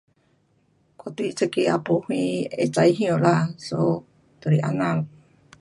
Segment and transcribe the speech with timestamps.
[0.97, 3.77] 我对这个也没什么会知晓啦，so
[4.41, 5.05] 就是这样咯。